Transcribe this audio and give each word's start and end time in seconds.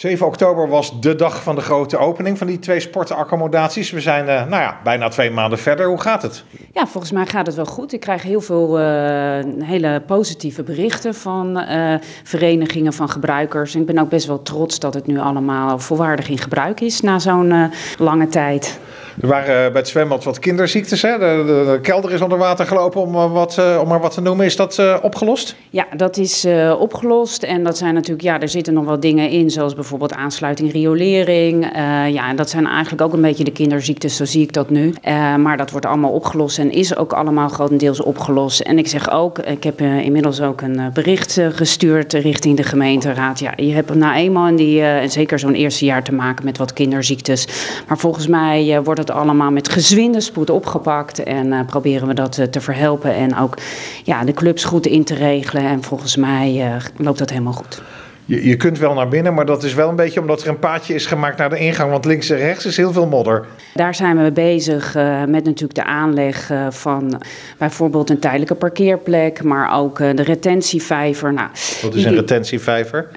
7 0.00 0.26
oktober 0.26 0.68
was 0.68 1.00
de 1.00 1.14
dag 1.14 1.42
van 1.42 1.54
de 1.54 1.60
grote 1.60 1.98
opening 1.98 2.38
van 2.38 2.46
die 2.46 2.58
twee 2.58 2.80
sportenaccommodaties. 2.80 3.90
We 3.90 4.00
zijn 4.00 4.24
uh, 4.24 4.34
nou 4.34 4.62
ja, 4.62 4.80
bijna 4.84 5.08
twee 5.08 5.30
maanden 5.30 5.58
verder. 5.58 5.86
Hoe 5.86 6.00
gaat 6.00 6.22
het? 6.22 6.44
Ja, 6.72 6.86
volgens 6.86 7.12
mij 7.12 7.26
gaat 7.26 7.46
het 7.46 7.54
wel 7.54 7.64
goed. 7.64 7.92
Ik 7.92 8.00
krijg 8.00 8.22
heel 8.22 8.40
veel 8.40 8.80
uh, 8.80 8.84
hele 9.58 10.02
positieve 10.06 10.62
berichten 10.62 11.14
van 11.14 11.60
uh, 11.60 11.94
verenigingen 12.22 12.92
van 12.92 13.10
gebruikers. 13.10 13.74
Ik 13.74 13.86
ben 13.86 13.98
ook 13.98 14.08
best 14.08 14.26
wel 14.26 14.42
trots 14.42 14.78
dat 14.78 14.94
het 14.94 15.06
nu 15.06 15.18
allemaal 15.18 15.78
volwaardig 15.78 16.28
in 16.28 16.38
gebruik 16.38 16.80
is 16.80 17.00
na 17.00 17.18
zo'n 17.18 17.70
lange 17.98 18.26
tijd. 18.26 18.80
Er 19.20 19.28
waren 19.28 19.72
bij 19.72 19.80
het 19.80 19.90
zwembad 19.90 20.24
wat 20.24 20.38
kinderziektes. 20.38 21.02
Hè? 21.02 21.18
De, 21.18 21.42
de, 21.46 21.70
de 21.72 21.78
kelder 21.82 22.12
is 22.12 22.20
onder 22.20 22.38
water 22.38 22.66
gelopen, 22.66 23.00
om, 23.00 23.12
wat, 23.12 23.58
om 23.80 23.88
maar 23.88 24.00
wat 24.00 24.14
te 24.14 24.20
noemen. 24.20 24.46
Is 24.46 24.56
dat 24.56 25.00
opgelost? 25.02 25.56
Ja, 25.70 25.86
dat 25.96 26.16
is 26.16 26.46
opgelost. 26.78 27.42
En 27.42 27.64
dat 27.64 27.78
zijn 27.78 27.94
natuurlijk, 27.94 28.22
ja, 28.22 28.40
er 28.40 28.48
zitten 28.48 28.74
nog 28.74 28.84
wat 28.84 29.02
dingen 29.02 29.30
in, 29.30 29.50
zoals 29.50 29.74
bijvoorbeeld 29.74 30.14
aansluiting 30.14 30.72
riolering. 30.72 31.68
Ja, 32.08 32.28
en 32.28 32.36
dat 32.36 32.50
zijn 32.50 32.66
eigenlijk 32.66 33.02
ook 33.02 33.12
een 33.12 33.20
beetje 33.20 33.44
de 33.44 33.52
kinderziektes, 33.52 34.16
zo 34.16 34.24
zie 34.24 34.42
ik 34.42 34.52
dat 34.52 34.70
nu. 34.70 34.94
maar 35.38 35.56
dat 35.56 35.70
wordt 35.70 35.86
allemaal 35.86 36.10
opgelost 36.10 36.58
en 36.58 36.72
is 36.72 36.96
ook 36.96 37.12
allemaal 37.12 37.48
grotendeels 37.48 38.00
opgelost. 38.00 38.60
En 38.60 38.78
ik 38.78 38.88
zeg 38.88 39.10
ook, 39.10 39.38
ik 39.38 39.64
heb 39.64 39.80
inmiddels 39.80 40.40
ook 40.40 40.60
een 40.60 40.90
bericht 40.92 41.40
gestuurd 41.50 42.12
richting 42.12 42.56
de 42.56 42.62
gemeenteraad. 42.62 43.38
Ja, 43.38 43.52
je 43.56 43.72
hebt 43.72 43.94
nou 43.94 44.14
eenmaal 44.14 44.48
in 44.48 44.56
die, 44.56 44.82
zeker 45.08 45.38
zo'n 45.38 45.54
eerste 45.54 45.84
jaar 45.84 46.02
te 46.02 46.12
maken 46.12 46.44
met 46.44 46.58
wat 46.58 46.72
kinderziektes. 46.72 47.48
Maar 47.88 47.98
volgens 47.98 48.26
mij 48.26 48.80
wordt 48.82 48.99
het 49.00 49.10
allemaal 49.10 49.50
met 49.50 49.68
gezwinde 49.68 50.20
spoed 50.20 50.50
opgepakt. 50.50 51.22
En 51.22 51.46
uh, 51.46 51.60
proberen 51.66 52.08
we 52.08 52.14
dat 52.14 52.38
uh, 52.38 52.46
te 52.46 52.60
verhelpen. 52.60 53.14
En 53.14 53.36
ook 53.36 53.58
ja, 54.04 54.24
de 54.24 54.32
clubs 54.32 54.64
goed 54.64 54.86
in 54.86 55.04
te 55.04 55.14
regelen. 55.14 55.62
En 55.62 55.82
volgens 55.82 56.16
mij 56.16 56.74
uh, 56.74 56.82
loopt 56.96 57.18
dat 57.18 57.30
helemaal 57.30 57.52
goed. 57.52 57.82
Je, 58.30 58.44
je 58.44 58.56
kunt 58.56 58.78
wel 58.78 58.94
naar 58.94 59.08
binnen, 59.08 59.34
maar 59.34 59.46
dat 59.46 59.62
is 59.62 59.74
wel 59.74 59.88
een 59.88 59.96
beetje 59.96 60.20
omdat 60.20 60.42
er 60.42 60.48
een 60.48 60.58
paadje 60.58 60.94
is 60.94 61.06
gemaakt 61.06 61.38
naar 61.38 61.50
de 61.50 61.58
ingang. 61.58 61.90
Want 61.90 62.04
links 62.04 62.30
en 62.30 62.36
rechts 62.36 62.66
is 62.66 62.76
heel 62.76 62.92
veel 62.92 63.06
modder. 63.06 63.46
Daar 63.74 63.94
zijn 63.94 64.22
we 64.22 64.32
bezig 64.32 64.96
uh, 64.96 65.24
met 65.24 65.44
natuurlijk 65.44 65.74
de 65.74 65.84
aanleg 65.84 66.50
uh, 66.50 66.66
van 66.70 67.22
bijvoorbeeld 67.58 68.10
een 68.10 68.18
tijdelijke 68.18 68.54
parkeerplek, 68.54 69.42
maar 69.42 69.78
ook 69.78 69.98
uh, 69.98 70.08
de 70.14 70.22
retentievijver. 70.22 71.32
Nou, 71.32 71.48
Wat 71.82 71.94
is 71.94 72.04
een 72.04 72.14
retentievijver? 72.14 73.08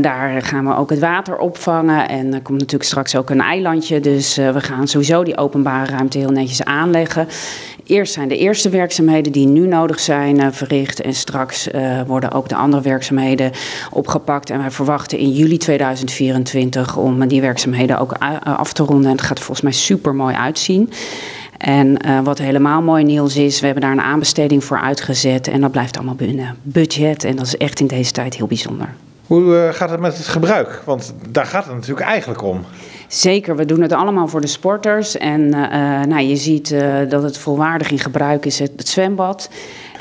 daar 0.00 0.42
gaan 0.42 0.66
we 0.66 0.76
ook 0.76 0.90
het 0.90 0.98
water 0.98 1.38
opvangen 1.38 2.08
en 2.08 2.34
er 2.34 2.42
komt 2.42 2.58
natuurlijk 2.58 2.90
straks 2.90 3.16
ook 3.16 3.30
een 3.30 3.40
eilandje. 3.40 4.00
Dus 4.00 4.36
we 4.36 4.60
gaan 4.60 4.88
sowieso 4.88 5.24
die 5.24 5.36
openbare 5.36 5.90
ruimte 5.90 6.18
heel 6.18 6.30
netjes 6.30 6.64
aanleggen. 6.64 7.28
Eerst 7.86 8.12
zijn 8.12 8.28
de 8.28 8.38
eerste 8.38 8.68
werkzaamheden 8.68 9.32
die 9.32 9.46
nu 9.46 9.66
nodig 9.66 10.00
zijn 10.00 10.52
verricht 10.52 11.00
en 11.00 11.14
straks 11.14 11.68
worden 12.06 12.32
ook 12.32 12.48
de 12.48 12.54
andere 12.54 12.82
werkzaamheden 12.82 13.50
opgepakt. 13.90 14.50
En 14.50 14.61
wij 14.62 14.70
verwachten 14.70 15.18
in 15.18 15.30
juli 15.30 15.56
2024 15.56 16.96
om 16.96 17.26
die 17.26 17.40
werkzaamheden 17.40 17.98
ook 17.98 18.12
af 18.42 18.72
te 18.72 18.82
ronden. 18.82 19.10
En 19.10 19.16
het 19.16 19.26
gaat 19.26 19.38
volgens 19.38 19.60
mij 19.60 19.72
super 19.72 20.14
mooi 20.14 20.34
uitzien. 20.34 20.92
En 21.58 22.06
uh, 22.06 22.20
wat 22.20 22.38
helemaal 22.38 22.82
mooi 22.82 23.04
nieuws 23.04 23.36
is, 23.36 23.60
we 23.60 23.66
hebben 23.66 23.84
daar 23.84 23.92
een 23.92 24.00
aanbesteding 24.00 24.64
voor 24.64 24.80
uitgezet. 24.80 25.48
En 25.48 25.60
dat 25.60 25.70
blijft 25.70 25.96
allemaal 25.96 26.14
binnen 26.14 26.56
budget. 26.62 27.24
En 27.24 27.36
dat 27.36 27.46
is 27.46 27.56
echt 27.56 27.80
in 27.80 27.86
deze 27.86 28.12
tijd 28.12 28.36
heel 28.36 28.46
bijzonder. 28.46 28.94
Hoe 29.26 29.42
uh, 29.42 29.72
gaat 29.72 29.90
het 29.90 30.00
met 30.00 30.16
het 30.16 30.26
gebruik? 30.26 30.82
Want 30.84 31.14
daar 31.30 31.46
gaat 31.46 31.64
het 31.64 31.74
natuurlijk 31.74 32.06
eigenlijk 32.06 32.42
om. 32.42 32.64
Zeker, 33.08 33.56
we 33.56 33.64
doen 33.64 33.80
het 33.80 33.92
allemaal 33.92 34.28
voor 34.28 34.40
de 34.40 34.46
sporters. 34.46 35.16
En 35.16 35.40
uh, 35.40 36.02
nou, 36.02 36.20
je 36.20 36.36
ziet 36.36 36.70
uh, 36.70 36.94
dat 37.08 37.22
het 37.22 37.38
volwaardig 37.38 37.90
in 37.90 37.98
gebruik 37.98 38.46
is, 38.46 38.58
het, 38.58 38.72
het 38.76 38.88
zwembad. 38.88 39.50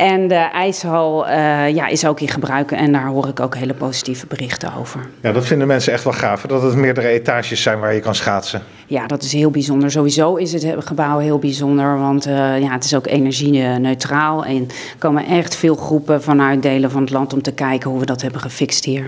En 0.02 0.28
de 0.28 0.36
ijshal 0.36 1.28
uh, 1.28 1.70
ja, 1.70 1.88
is 1.88 2.06
ook 2.06 2.20
in 2.20 2.28
gebruik 2.28 2.72
en 2.72 2.92
daar 2.92 3.06
hoor 3.06 3.28
ik 3.28 3.40
ook 3.40 3.56
hele 3.56 3.74
positieve 3.74 4.26
berichten 4.26 4.74
over. 4.80 5.00
Ja, 5.22 5.32
dat 5.32 5.46
vinden 5.46 5.68
mensen 5.68 5.94
echt 5.94 6.04
wel 6.04 6.14
gaaf, 6.14 6.42
dat 6.42 6.62
het 6.62 6.76
meerdere 6.76 7.08
etages 7.08 7.62
zijn 7.62 7.80
waar 7.80 7.94
je 7.94 8.00
kan 8.00 8.16
schaatsen. 8.16 8.62
Ja, 8.86 9.08
dat 9.08 9.24
is 9.24 9.34
heel 9.34 9.52
bijzonder. 9.52 9.92
Sowieso 9.92 10.36
is 10.36 10.54
het 10.54 10.66
gebouw 10.86 11.18
heel 11.18 11.40
bijzonder, 11.40 11.98
want 11.98 12.24
ja, 12.24 12.72
het 12.72 12.84
is 12.84 12.96
ook 12.96 13.08
energie-neutraal. 13.08 14.46
En 14.46 14.68
er 14.68 14.98
komen 14.98 15.26
echt 15.26 15.56
veel 15.56 15.76
groepen 15.76 16.24
vanuit 16.24 16.62
delen 16.62 16.92
van 16.92 17.02
het 17.02 17.12
land 17.12 17.34
om 17.34 17.42
te 17.42 17.54
kijken 17.54 17.90
hoe 17.90 18.00
we 18.00 18.06
dat 18.06 18.22
hebben 18.22 18.42
gefixt 18.42 18.86
hier. 18.86 19.08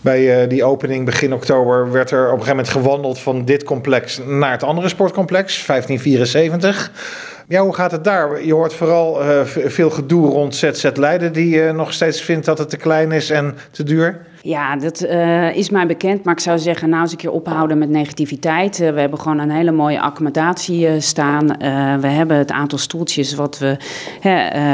Bij 0.00 0.42
uh, 0.42 0.48
die 0.48 0.64
opening 0.64 1.04
begin 1.04 1.32
oktober 1.32 1.92
werd 1.92 2.10
er 2.10 2.18
op 2.18 2.24
een 2.24 2.44
gegeven 2.44 2.56
moment 2.56 2.68
gewandeld 2.68 3.18
van 3.18 3.44
dit 3.44 3.64
complex 3.64 4.20
naar 4.26 4.50
het 4.50 4.62
andere 4.62 4.88
sportcomplex, 4.88 5.66
1574. 5.66 6.90
Ja, 7.48 7.62
hoe 7.62 7.74
gaat 7.74 7.90
het 7.90 8.04
daar? 8.04 8.44
Je 8.44 8.54
hoort 8.54 8.74
vooral 8.74 9.22
uh, 9.22 9.40
veel 9.44 9.90
gedoe 9.90 10.28
rond 10.28 10.54
ZZ 10.54 10.90
Leiden, 10.94 11.32
die 11.32 11.54
uh, 11.54 11.72
nog 11.72 11.92
steeds 11.92 12.20
vindt 12.20 12.46
dat 12.46 12.58
het 12.58 12.70
te 12.70 12.76
klein 12.76 13.12
is 13.12 13.30
en 13.30 13.54
te 13.70 13.82
duur. 13.82 14.26
Ja, 14.42 14.76
dat 14.76 15.02
uh, 15.02 15.56
is 15.56 15.70
mij 15.70 15.86
bekend. 15.86 16.24
Maar 16.24 16.34
ik 16.34 16.40
zou 16.40 16.58
zeggen, 16.58 16.88
nou 16.88 17.02
eens 17.02 17.10
een 17.10 17.16
keer 17.16 17.30
ophouden 17.30 17.78
met 17.78 17.88
negativiteit. 17.88 18.78
We 18.78 18.84
hebben 18.84 19.20
gewoon 19.20 19.38
een 19.38 19.50
hele 19.50 19.70
mooie 19.72 20.00
accommodatie 20.00 21.00
staan. 21.00 21.46
we 22.00 22.06
hebben 22.06 22.36
het 22.36 22.50
aantal 22.50 22.78
stoeltjes 22.78 23.34
wat 23.34 23.58
we 23.58 23.76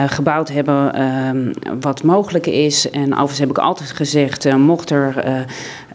gebouwd 0.06 0.48
hebben, 0.48 0.94
ehm, 0.94 1.52
wat 1.80 2.02
mogelijk 2.02 2.46
is. 2.46 2.90
En 2.90 3.12
overigens 3.12 3.38
heb 3.38 3.50
ik 3.50 3.58
altijd 3.58 3.90
gezegd, 3.90 4.56
mocht 4.56 4.90
er... 4.90 5.24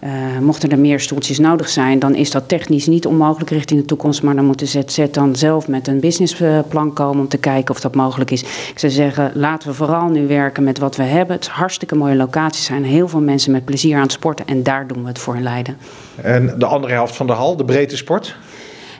Uh, 0.04 0.40
mochten 0.42 0.70
er 0.70 0.80
meer 0.80 1.00
stoeltjes 1.00 1.40
nodig 1.40 1.70
zijn, 1.70 2.00
dan 2.00 2.16
is 2.16 2.32
dat 2.32 2.48
technisch 2.48 2.88
niet 2.88 3.06
onmogelijk 3.06 3.50
richting 3.50 3.80
de 3.80 3.86
toekomst. 3.86 4.24
Maar 4.24 4.36
dan 4.36 4.46
moet 4.46 4.60
de 4.60 4.66
ZZ 4.66 5.06
dan 5.12 5.36
zelf 5.36 5.68
met 5.68 5.88
een 5.88 6.00
businessplan 6.00 6.94
komen 6.94 7.20
om 7.20 7.28
te 7.28 7.38
kijken 7.38 7.76
of 7.76 7.82
dat 7.82 7.96
mogelijk 7.96 8.32
is. 8.32 8.42
Ik 8.42 8.80
zou 8.80 8.92
zeggen, 8.92 9.32
laten 9.34 9.70
we 9.70 9.76
vooral 9.76 10.10
nu 10.10 10.28
werken 10.28 10.64
met 10.64 10.80
wat 10.80 10.96
we 10.96 11.04
hebben. 11.04 11.36
Het 11.36 11.46
is 11.46 11.52
hartstikke 11.52 11.96
mooie 11.96 12.16
locaties 12.16 12.66
zijn. 12.66 12.84
Heel 12.84 13.08
veel 13.08 13.22
mensen 13.22 13.52
met 13.52 13.66
plezier 13.66 13.96
aan 13.96 14.02
het 14.02 14.12
sporten 14.12 14.48
en 14.48 14.64
daar 14.64 14.88
doen 14.88 15.02
we 15.02 15.08
het 15.08 15.20
voor 15.20 15.36
in 15.36 15.44
Leiden. 15.44 15.78
En 16.22 16.54
de 16.58 16.66
andere 16.66 16.94
helft 16.94 17.16
van 17.16 17.28
de 17.28 17.34
hal, 17.34 17.56
de 17.56 17.66
breedte 17.66 17.98
sport? 17.98 18.36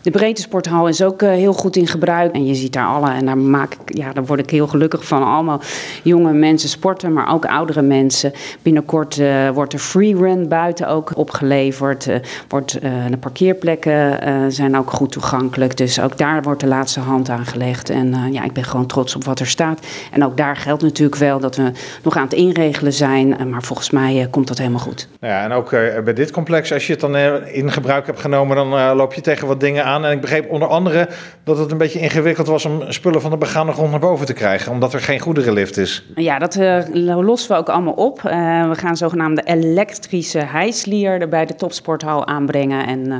De 0.08 0.14
breedte 0.14 0.42
sporthal 0.42 0.88
is 0.88 1.04
ook 1.04 1.22
uh, 1.22 1.30
heel 1.30 1.54
goed 1.54 1.76
in 1.76 1.88
gebruik. 1.88 2.34
En 2.34 2.46
je 2.46 2.56
ziet 2.56 2.74
daar 2.74 2.88
alle, 2.88 3.12
en 3.12 3.26
daar, 3.26 3.38
maak 3.38 3.74
ik, 3.74 3.98
ja, 3.98 4.14
daar 4.14 4.26
word 4.26 4.40
ik 4.40 4.50
heel 4.50 4.68
gelukkig 4.68 5.06
van. 5.06 5.24
Allemaal 5.24 5.62
jonge 6.04 6.34
mensen 6.34 6.70
sporten, 6.70 7.14
maar 7.14 7.34
ook 7.34 7.46
oudere 7.46 7.82
mensen. 7.82 8.34
Binnenkort 8.62 9.18
uh, 9.18 9.50
wordt 9.50 9.74
er 9.74 9.80
freerun 9.80 10.48
buiten 10.48 10.88
ook 10.88 11.12
opgeleverd. 11.16 12.08
Uh, 12.08 12.16
wordt, 12.48 12.82
de 13.10 13.18
parkeerplekken 13.20 14.52
zijn 14.52 14.78
ook 14.78 14.92
goed 14.92 15.12
toegankelijk. 15.12 15.78
Dus 15.78 16.00
ook 16.00 16.18
daar 16.18 16.42
wordt 16.42 16.60
de 16.60 16.68
laatste 16.68 17.00
hand 17.00 17.30
aan 17.30 17.46
gelegd. 17.46 17.90
En 17.90 18.32
ja, 18.32 18.44
ik 18.44 18.54
ben 18.54 18.64
gewoon 18.64 18.86
trots 18.86 19.16
op 19.16 19.24
wat 19.24 19.40
er 19.40 19.48
staat. 19.48 19.80
En 20.12 20.26
ook 20.26 20.38
daar 20.38 20.56
geldt 20.56 20.84
natuurlijk 20.84 21.18
wel 21.18 21.40
dat 21.40 21.56
we 21.56 21.72
nog 22.04 22.18
aan 22.18 22.24
het 22.24 22.34
inregelen 22.34 22.94
zijn. 22.94 23.50
maar 23.50 23.64
volgens 23.64 23.90
mij 23.90 24.28
komt 24.32 24.48
dat 24.48 24.58
helemaal 24.58 24.80
goed. 24.80 25.08
Ja, 25.20 25.44
en 25.44 25.52
ook 25.52 25.70
bij 26.04 26.14
dit 26.14 26.32
complex, 26.32 26.74
als 26.74 26.88
je 26.88 26.92
het 26.92 27.02
dan 27.02 27.16
in 27.46 27.72
gebruik 27.72 28.06
hebt 28.06 28.20
genomen, 28.20 28.56
dan 28.56 28.96
loop 28.96 29.14
je 29.14 29.22
tegen 29.22 29.48
wat 29.48 29.60
dingen 29.60 29.86
aan 29.86 29.97
en 30.06 30.12
ik 30.12 30.22
begreep 30.22 30.52
onder 30.52 30.68
andere 30.68 31.10
dat 31.44 31.58
het 31.58 31.72
een 31.72 31.78
beetje 31.78 32.00
ingewikkeld 32.00 32.48
was 32.48 32.66
om 32.66 32.92
spullen 32.92 33.22
van 33.22 33.32
de 33.32 33.38
begane 33.38 33.72
grond 33.72 33.92
naar 33.92 34.00
boven 34.00 34.26
te 34.26 34.34
krijgen, 34.34 34.72
omdat 34.72 34.94
er 34.94 35.00
geen 35.00 35.20
goederenlift 35.20 35.78
is. 35.78 36.04
Ja, 36.16 36.40
dat 36.40 36.56
uh, 36.56 36.84
lossen 36.94 37.52
we 37.52 37.58
ook 37.58 37.70
allemaal 37.70 37.94
op. 37.94 38.22
Uh, 38.26 38.70
we 38.70 38.76
gaan 38.76 38.98
zogenaamde 38.98 39.42
elektrische 39.44 40.40
hijslier 40.40 41.22
er 41.22 41.30
bij 41.30 41.46
de 41.46 41.56
topsporthal 41.56 42.28
aanbrengen. 42.28 42.88
En 42.88 43.08
uh, 43.08 43.16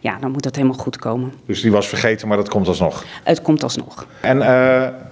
ja, 0.00 0.16
dan 0.20 0.30
moet 0.30 0.42
dat 0.42 0.56
helemaal 0.56 0.78
goed 0.78 0.96
komen. 0.96 1.32
Dus 1.46 1.60
die 1.60 1.72
was 1.72 1.88
vergeten, 1.88 2.28
maar 2.28 2.36
dat 2.36 2.48
komt 2.48 2.68
alsnog? 2.68 3.04
Het 3.24 3.42
komt 3.42 3.62
alsnog. 3.62 4.06
En 4.20 4.38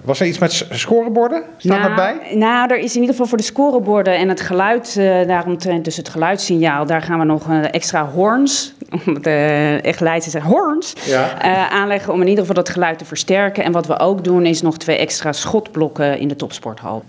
was 0.01 0.19
er 0.19 0.27
iets 0.27 0.39
met 0.39 0.65
scoreborden? 0.69 1.43
Staat 1.57 1.77
nou, 1.77 1.89
erbij? 1.89 2.35
Nou, 2.35 2.71
er 2.71 2.77
is 2.77 2.93
in 2.93 2.99
ieder 2.99 3.09
geval 3.09 3.27
voor 3.27 3.37
de 3.37 3.43
scoreborden 3.43 4.17
en 4.17 4.29
het 4.29 4.41
geluid, 4.41 4.95
daaromtrent 5.27 5.85
dus 5.85 5.97
het 5.97 6.09
geluidssignaal, 6.09 6.85
daar 6.85 7.01
gaan 7.01 7.19
we 7.19 7.25
nog 7.25 7.49
extra 7.71 8.05
horns, 8.05 8.73
om 9.05 9.17
echt 9.81 9.99
Leidse 9.99 10.29
zijn 10.29 10.43
horns, 10.43 10.93
uh, 11.11 11.71
aanleggen 11.71 12.13
om 12.13 12.21
in 12.21 12.27
ieder 12.27 12.45
geval 12.45 12.63
dat 12.63 12.73
geluid 12.73 12.97
te 12.97 13.05
versterken. 13.05 13.63
En 13.63 13.71
wat 13.71 13.87
we 13.87 13.99
ook 13.99 14.23
doen 14.23 14.45
is 14.45 14.61
nog 14.61 14.77
twee 14.77 14.97
extra 14.97 15.31
schotblokken 15.31 16.19
in 16.19 16.27
de 16.27 16.35
topsporthal. 16.35 17.03